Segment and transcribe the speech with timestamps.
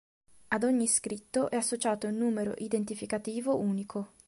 [0.47, 4.13] Ad ogni iscritto è associato un numero identificativo unico.